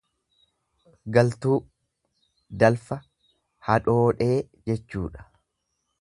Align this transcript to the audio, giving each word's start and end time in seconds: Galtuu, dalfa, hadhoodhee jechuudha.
Galtuu, 1.17 1.57
dalfa, 2.63 2.99
hadhoodhee 3.69 4.33
jechuudha. 4.71 5.29